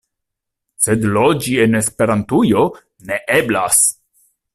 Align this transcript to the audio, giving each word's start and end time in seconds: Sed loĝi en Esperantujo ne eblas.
Sed 0.85 1.03
loĝi 1.17 1.53
en 1.65 1.79
Esperantujo 1.81 2.63
ne 3.11 3.19
eblas. 3.39 3.83